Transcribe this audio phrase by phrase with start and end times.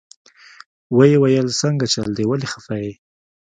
[0.97, 2.91] ويې ويل سنګه چل دې ولې خفه يې.